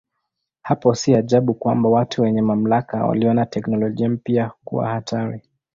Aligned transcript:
Hapo 0.61 0.95
si 0.95 1.15
ajabu 1.15 1.53
kwamba 1.53 1.89
watu 1.89 2.21
wenye 2.21 2.41
mamlaka 2.41 3.05
waliona 3.05 3.45
teknolojia 3.45 4.09
mpya 4.09 4.51
kuwa 4.63 4.89
hatari. 4.89 5.41